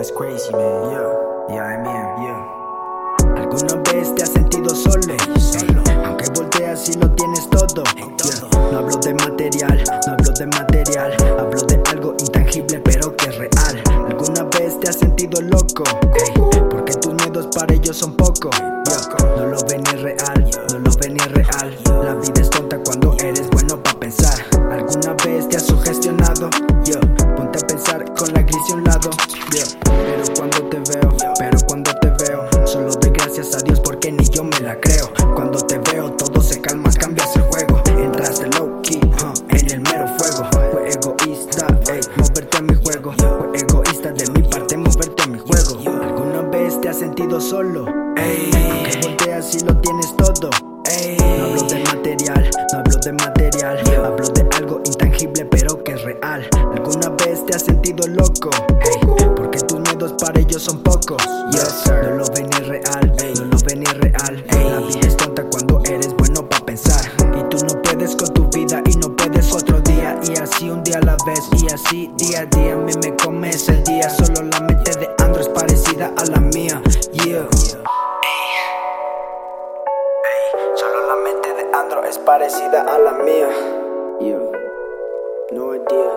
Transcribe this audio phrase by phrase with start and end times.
[0.00, 0.92] That's crazy, man.
[0.96, 3.36] Yeah, yeah, mean, yeah.
[3.36, 5.14] ¿Alguna vez te has sentido solo?
[5.38, 5.82] solo.
[6.06, 7.84] Aunque volteas y lo tienes todo.
[8.72, 11.12] No hablo de material, no hablo de material.
[11.38, 13.82] Hablo de algo intangible, pero que es real.
[14.08, 15.84] ¿Alguna vez te has sentido loco?
[16.70, 18.48] porque tus miedos para ellos son poco.
[19.36, 20.90] No lo ven ni real, no lo
[47.50, 47.84] solo?
[48.16, 48.48] Ey,
[48.84, 50.50] que volteas y lo tienes todo.
[51.18, 53.78] No hablo de material, no hablo de material.
[54.04, 56.48] Hablo de algo intangible pero que es real.
[56.76, 58.50] ¿Alguna vez te has sentido loco?
[59.34, 61.20] porque tus miedos para ellos son pocos.
[61.50, 64.44] Yes, no lo ven ni real, no lo ven ni real.
[64.52, 67.10] La vida es tonta cuando eres bueno para pensar.
[67.36, 70.20] Y tú no puedes con tu vida y no puedes otro día.
[70.22, 72.76] Y así un día a la vez, y así día a día.
[72.76, 72.92] Me
[80.74, 83.48] Solo la mente de Andro es parecida a la mía.
[84.20, 84.50] Yo,
[85.52, 86.12] no idea.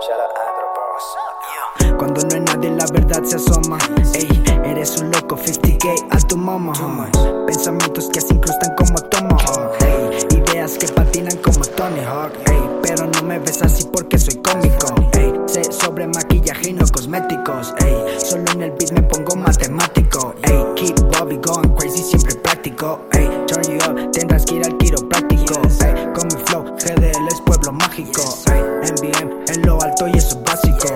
[0.00, 1.96] Shout out Andro, bro.
[1.98, 3.78] Cuando no hay nadie, la verdad se asoma.
[4.14, 4.28] Ey,
[4.64, 6.72] eres un loco, 50k a tu mama.
[7.46, 9.72] Pensamientos que se incrustan como Tomahawk.
[9.80, 12.32] Ey, ideas que patinan como Tony Hawk.
[12.46, 14.94] Ey, pero no me ves así porque soy cómico.
[15.14, 17.74] Ey, sé sobre maquillaje y no cosméticos.
[17.78, 20.34] Ey, solo en el beat me pongo matemático.
[20.42, 23.00] Ey, keep Bobby going crazy, siempre práctico.
[23.56, 25.54] Up, tendrás que ir al quiropráctico.
[25.80, 28.22] Ey, con mi flow, GDL es pueblo mágico.
[28.52, 28.60] Ey,
[28.92, 30.88] MBM en lo alto y eso es básico.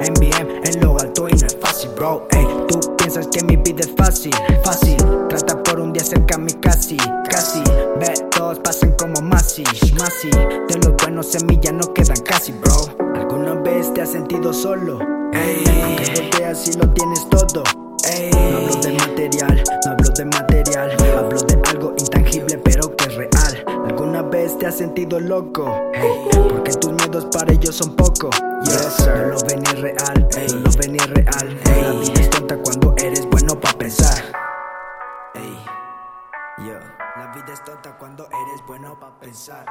[0.00, 2.26] MBM en lo alto y no es fácil, bro.
[2.30, 4.32] Ey, tú piensas que mi vida es fácil,
[4.64, 4.96] fácil.
[5.28, 6.96] Trata por un día cerca a mí casi,
[7.28, 7.62] casi.
[7.98, 9.64] Ve, todos pasan como Masi,
[9.98, 10.30] Masi.
[10.30, 12.96] De los buenos semillas no quedan casi, bro.
[13.14, 14.98] ¿Alguna vez te has sentido solo?
[15.34, 15.64] Ey,
[16.16, 17.62] volteas y lo tienes todo.
[18.04, 20.96] Ey, no hablo de material, no hablo de material.
[21.16, 23.64] Hablo de algo intangible pero que es real.
[23.86, 25.90] ¿Alguna vez te has sentido loco?
[25.92, 28.30] Ey, porque tus miedos para ellos son poco.
[28.64, 31.60] Yes, no lo ven ni real, no lo ven ni real.
[31.66, 34.24] Ey, la vida es tonta cuando eres bueno para pensar.
[35.34, 35.58] Ey,
[36.58, 36.74] yo,
[37.16, 39.66] la vida es tonta cuando eres bueno para pensar.